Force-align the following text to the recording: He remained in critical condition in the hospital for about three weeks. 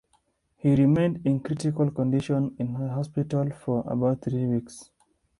He 0.57 0.73
remained 0.75 1.21
in 1.27 1.41
critical 1.41 1.91
condition 1.91 2.55
in 2.57 2.73
the 2.73 2.89
hospital 2.91 3.51
for 3.51 3.83
about 3.85 4.23
three 4.23 4.47
weeks. 4.47 4.89